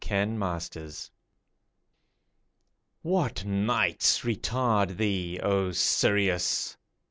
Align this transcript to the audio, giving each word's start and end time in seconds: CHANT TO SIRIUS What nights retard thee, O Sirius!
CHANT 0.03 0.39
TO 0.41 0.71
SIRIUS 0.79 1.11
What 3.03 3.45
nights 3.45 4.21
retard 4.21 4.97
thee, 4.97 5.39
O 5.41 5.71
Sirius! 5.73 6.75